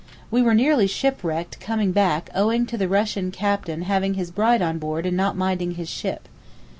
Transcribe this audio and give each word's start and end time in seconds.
We 0.31 0.41
were 0.41 0.55
nearly 0.55 0.87
shipwrecked 0.87 1.59
coming 1.59 1.91
back 1.91 2.31
owing 2.33 2.65
to 2.65 2.75
the 2.75 2.87
Russian 2.87 3.29
captain 3.29 3.83
having 3.83 4.15
his 4.15 4.31
bride 4.31 4.63
on 4.63 4.79
board 4.79 5.05
and 5.05 5.15
not 5.15 5.37
minding 5.37 5.75
his 5.75 5.89
ship. 5.91 6.27